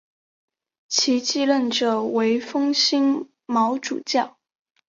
[0.87, 4.39] 其继任者为封新卯主教。